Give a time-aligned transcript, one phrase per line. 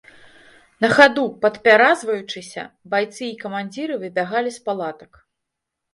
[0.85, 2.63] На хаду падпяразваючыся,
[2.95, 5.11] байцы і камандзіры выбягалі з палатак.